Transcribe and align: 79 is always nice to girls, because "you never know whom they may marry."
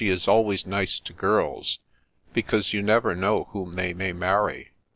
79 0.01 0.15
is 0.15 0.27
always 0.27 0.65
nice 0.65 0.99
to 0.99 1.13
girls, 1.13 1.77
because 2.33 2.73
"you 2.73 2.81
never 2.81 3.15
know 3.15 3.43
whom 3.51 3.75
they 3.75 3.93
may 3.93 4.11
marry." 4.13 4.71